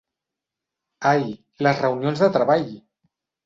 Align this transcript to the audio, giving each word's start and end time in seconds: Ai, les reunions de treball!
Ai, 1.11 1.29
les 1.67 1.85
reunions 1.85 2.25
de 2.27 2.33
treball! 2.41 2.69